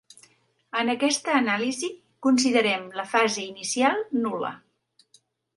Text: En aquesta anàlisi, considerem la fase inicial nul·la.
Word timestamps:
En 0.79 0.87
aquesta 0.93 1.35
anàlisi, 1.41 1.91
considerem 2.29 2.89
la 3.01 3.07
fase 3.15 3.45
inicial 3.53 4.03
nul·la. 4.25 4.55